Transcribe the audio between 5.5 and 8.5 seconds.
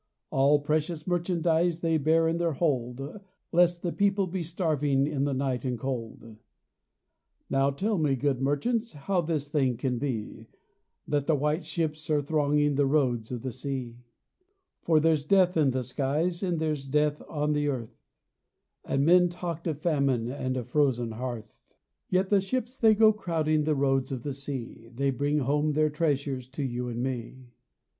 and cold. Now tell me, good